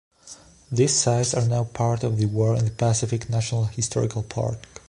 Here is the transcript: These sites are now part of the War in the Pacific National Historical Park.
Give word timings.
These 0.71 0.95
sites 0.95 1.35
are 1.35 1.45
now 1.45 1.63
part 1.63 2.03
of 2.03 2.17
the 2.17 2.25
War 2.25 2.55
in 2.55 2.65
the 2.65 2.71
Pacific 2.71 3.29
National 3.29 3.65
Historical 3.65 4.23
Park. 4.23 4.57